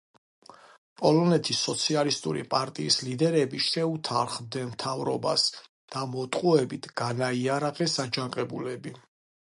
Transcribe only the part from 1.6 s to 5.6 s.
სოციალისტური პარტიის ლიდერები შეუთანხმდნენ მთავრობას